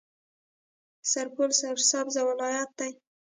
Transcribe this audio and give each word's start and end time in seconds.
سرپل 1.11 1.49
سرسبزه 1.61 2.21
ولایت 2.29 2.69
دی. 2.79 2.91